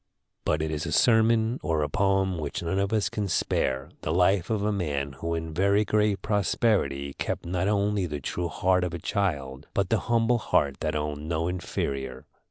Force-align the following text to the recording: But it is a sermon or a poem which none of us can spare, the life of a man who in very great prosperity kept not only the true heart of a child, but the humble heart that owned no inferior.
But 0.45 0.63
it 0.63 0.71
is 0.71 0.87
a 0.87 0.91
sermon 0.91 1.59
or 1.61 1.83
a 1.83 1.87
poem 1.87 2.39
which 2.39 2.63
none 2.63 2.79
of 2.79 2.91
us 2.91 3.07
can 3.07 3.27
spare, 3.27 3.91
the 4.01 4.11
life 4.11 4.49
of 4.49 4.63
a 4.63 4.71
man 4.71 5.11
who 5.19 5.35
in 5.35 5.53
very 5.53 5.85
great 5.85 6.23
prosperity 6.23 7.13
kept 7.19 7.45
not 7.45 7.67
only 7.67 8.07
the 8.07 8.19
true 8.19 8.47
heart 8.47 8.83
of 8.83 8.95
a 8.95 8.97
child, 8.97 9.67
but 9.75 9.89
the 9.91 9.99
humble 10.09 10.39
heart 10.39 10.77
that 10.79 10.95
owned 10.95 11.29
no 11.29 11.47
inferior. 11.47 12.25